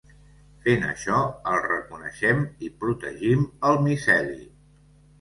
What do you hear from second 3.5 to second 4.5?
el miceli.